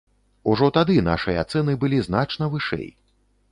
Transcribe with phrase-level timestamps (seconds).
[0.53, 2.91] Ужо тады нашыя цэны былі значна вышэй.